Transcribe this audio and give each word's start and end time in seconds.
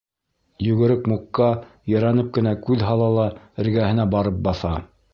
Йүгерек 0.67 1.09
Мукҡа 1.11 1.51
ерәнеп 1.93 2.33
кенә 2.39 2.57
күҙ 2.65 2.89
һала 2.91 3.13
ла 3.21 3.31
эргәһенә 3.67 4.11
барып 4.19 4.45
баҫа. 4.51 4.79